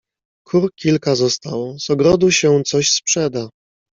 [0.47, 1.79] "Kur kilka zostało...
[1.79, 3.49] z ogrodu się coś sprzeda..."